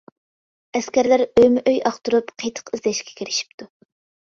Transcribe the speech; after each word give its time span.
ئەسكەرلەر 0.79 1.23
ئۆيمۇ-ئۆي 1.27 1.77
ئاختۇرۇپ 1.91 2.35
قېتىق 2.45 2.75
ئىزدەشكە 2.79 3.17
كىرىشىپتۇ. 3.23 3.71